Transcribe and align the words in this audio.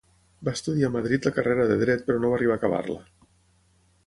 Va 0.47 0.53
estudiar 0.59 0.87
a 0.89 0.93
Madrid 0.95 1.27
la 1.29 1.33
carrera 1.37 1.67
de 1.73 1.77
Dret 1.83 2.03
però 2.09 2.25
no 2.25 2.33
va 2.33 2.39
arribar 2.41 2.57
a 2.59 2.63
acabar-la. 2.63 3.01